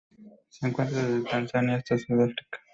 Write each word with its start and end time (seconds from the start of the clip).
Se 0.49 0.67
encuentra 0.67 1.03
desde 1.03 1.29
Tanzania 1.29 1.75
hasta 1.75 1.95
Sudáfrica. 1.95 2.59